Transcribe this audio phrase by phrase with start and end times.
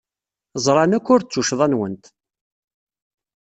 [0.65, 2.05] Ẓran akk ur d tuccḍa-nwent.